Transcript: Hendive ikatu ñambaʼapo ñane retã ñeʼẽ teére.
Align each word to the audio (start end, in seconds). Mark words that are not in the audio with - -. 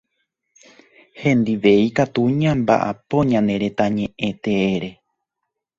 Hendive 1.21 1.71
ikatu 1.87 2.21
ñambaʼapo 2.41 3.17
ñane 3.31 3.53
retã 3.63 3.85
ñeʼẽ 3.97 4.29
teére. 4.43 4.89